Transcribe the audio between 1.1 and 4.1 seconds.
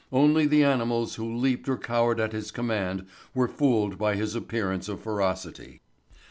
who leaped or cowered at his command were fooled